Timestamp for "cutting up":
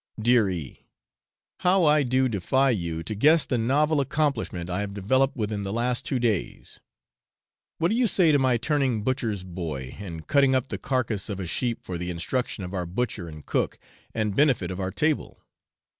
10.25-10.69